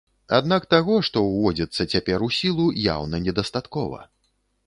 Аднак 0.35 0.63
таго, 0.73 0.95
што 1.09 1.21
ўводзіцца 1.25 1.87
цяпер 1.95 2.25
у 2.27 2.31
сілу, 2.39 2.65
яўна 2.95 3.15
недастаткова. 3.29 4.01